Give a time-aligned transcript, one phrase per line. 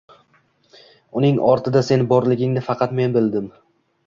[1.21, 3.55] Uning ortida sen borligingni faqat men bildim.